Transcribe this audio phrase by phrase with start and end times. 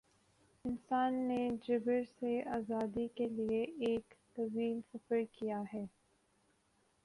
[0.65, 5.85] انسان نے جبر سے آزادی کے لیے ایک طویل سفر کیا ہے۔